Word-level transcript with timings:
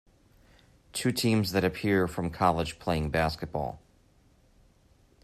Two 0.93 1.11
teams 1.11 1.51
that 1.51 1.63
appear 1.63 2.07
from 2.07 2.31
college 2.31 2.79
playing 2.79 3.11
basketball. 3.11 3.79